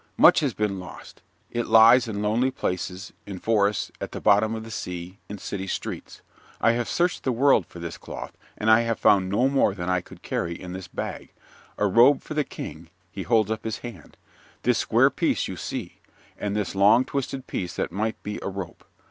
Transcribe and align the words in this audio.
Much 0.17 0.39
has 0.39 0.55
been 0.55 0.79
lost. 0.79 1.21
It 1.51 1.67
lies 1.67 2.07
in 2.07 2.23
lonely 2.23 2.49
places, 2.49 3.13
in 3.27 3.37
forests, 3.37 3.91
at 4.01 4.13
the 4.13 4.19
bottom 4.19 4.55
of 4.55 4.63
the 4.63 4.71
sea, 4.71 5.19
in 5.29 5.37
city 5.37 5.67
streets. 5.67 6.23
I 6.59 6.71
have 6.71 6.89
searched 6.89 7.21
the 7.21 7.31
world 7.31 7.67
for 7.67 7.77
this 7.77 7.99
cloth, 7.99 8.35
and 8.57 8.71
I 8.71 8.81
have 8.81 8.97
found 8.97 9.29
no 9.29 9.47
more 9.47 9.75
than 9.75 9.91
I 9.91 10.01
could 10.01 10.23
carry 10.23 10.59
in 10.59 10.73
this 10.73 10.87
bag, 10.87 11.33
a 11.77 11.85
robe 11.85 12.23
for 12.23 12.33
the 12.33 12.43
King 12.43 12.89
(he 13.11 13.21
holds 13.21 13.51
his 13.61 13.77
hand 13.77 14.17
up), 14.17 14.17
this 14.63 14.79
square 14.79 15.11
piece 15.11 15.47
you 15.47 15.55
see, 15.55 15.99
and 16.35 16.55
this 16.55 16.73
long 16.73 17.05
twisted 17.05 17.45
piece 17.45 17.75
that 17.75 17.91
might 17.91 18.23
be 18.23 18.39
a 18.41 18.49
rope. 18.49 18.83